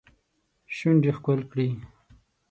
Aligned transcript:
شونډې 0.75 1.11
ښکل 1.17 1.39
کړي 1.51 1.67